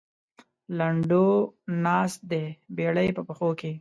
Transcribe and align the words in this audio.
لنډو 0.77 1.27
ناست 1.83 2.19
دی 2.31 2.45
بېړۍ 2.77 3.09
په 3.17 3.21
پښو 3.27 3.49
کې. 3.59 3.69